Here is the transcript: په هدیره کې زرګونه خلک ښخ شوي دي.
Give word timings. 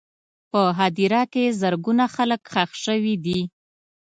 په 0.51 0.61
هدیره 0.79 1.21
کې 1.33 1.45
زرګونه 1.61 2.05
خلک 2.15 2.41
ښخ 2.51 2.71
شوي 2.85 3.15
دي. 3.25 3.39